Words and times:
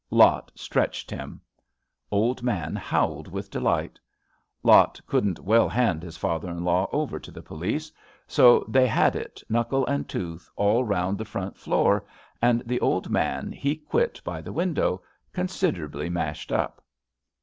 Lot 0.09 0.51
stretched 0.55 1.11
him. 1.11 1.39
Old 2.09 2.41
man 2.41 2.75
howled 2.75 3.27
with 3.27 3.51
delight. 3.51 3.99
Lot 4.63 4.99
couldn't 5.05 5.37
well 5.41 5.69
hand 5.69 6.01
his 6.01 6.17
father 6.17 6.49
in 6.49 6.63
law 6.63 6.89
over 6.91 7.19
to 7.19 7.29
the 7.29 7.43
police, 7.43 7.91
so 8.25 8.65
they 8.67 8.87
had 8.87 9.15
it, 9.15 9.43
knuckle 9.47 9.85
and 9.85 10.09
tooth, 10.09 10.49
all 10.55 10.83
round 10.83 11.19
the 11.19 11.23
front 11.23 11.55
floor, 11.55 12.03
and 12.41 12.63
the 12.65 12.79
old 12.81 13.11
man 13.11 13.51
he 13.51 13.75
quit 13.75 14.19
by 14.23 14.41
the 14.41 14.51
window, 14.51 15.03
considerably 15.33 16.09
mashed 16.09 16.51
up. 16.51 16.83